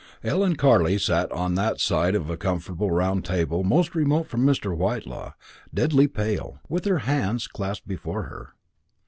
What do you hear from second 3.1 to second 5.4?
table most remote from Mr. Whitelaw,